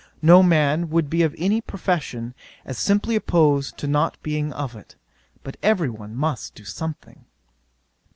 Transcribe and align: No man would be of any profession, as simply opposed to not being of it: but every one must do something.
No 0.23 0.41
man 0.41 0.89
would 0.89 1.11
be 1.11 1.21
of 1.21 1.35
any 1.37 1.61
profession, 1.61 2.33
as 2.65 2.79
simply 2.79 3.15
opposed 3.15 3.77
to 3.77 3.85
not 3.85 4.17
being 4.23 4.51
of 4.51 4.75
it: 4.75 4.95
but 5.43 5.57
every 5.61 5.91
one 5.91 6.15
must 6.15 6.55
do 6.55 6.65
something. 6.65 7.25